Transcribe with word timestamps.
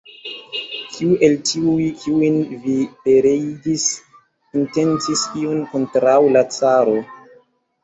Kiu 0.93 1.17
el 1.27 1.35
tiuj, 1.49 1.83
kiujn 2.03 2.39
vi 2.63 2.79
pereigis, 3.05 3.85
intencis 4.63 5.23
ion 5.45 5.63
kontraŭ 5.77 6.19
la 6.35 6.45
caro? 6.59 6.99